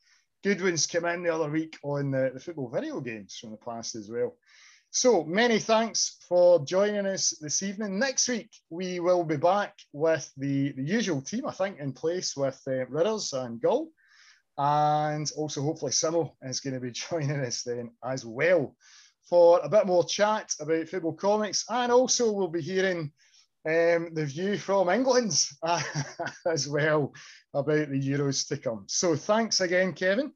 [0.43, 3.57] good ones came in the other week on the, the football video games from the
[3.57, 4.35] past as well.
[4.91, 7.99] So many thanks for joining us this evening.
[7.99, 12.35] Next week, we will be back with the, the usual team, I think, in place
[12.37, 12.85] with uh,
[13.33, 13.89] and Gull.
[14.57, 18.73] And also, hopefully, Simo is going to be joining us then as well
[19.29, 23.11] for a bit more chat about football comics, and also we'll be hearing
[23.65, 25.33] um, the view from England
[26.45, 27.13] as well
[27.53, 28.85] about the Euros to come.
[28.87, 30.31] So thanks again, Kevin.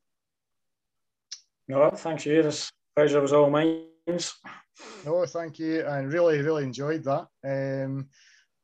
[1.67, 2.41] No, thanks you.
[2.41, 3.85] This pleasure was all mine.
[5.05, 7.27] No, thank you, and really, really enjoyed that.
[7.45, 8.07] Um,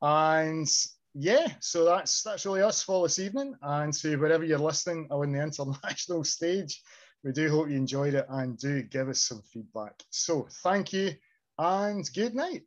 [0.02, 0.68] and
[1.14, 3.56] yeah, so that's that's really us for this evening.
[3.62, 6.82] And to wherever you're listening on the international stage,
[7.26, 9.94] we do hope you enjoyed it and do give us some feedback.
[10.12, 11.16] So thank you
[11.58, 12.62] and good night.